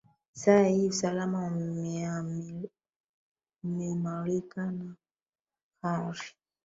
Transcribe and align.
saa 0.33 0.63
hii 0.63 0.87
usalama 0.87 1.47
umeimarika 3.63 4.71
na 4.71 4.95
hali 5.81 6.19